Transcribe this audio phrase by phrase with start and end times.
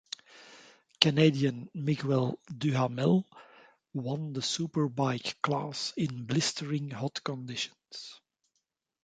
[0.99, 3.23] Canadian Miguel Duhamel
[3.93, 8.19] won the superbike class in blistering hot conditions.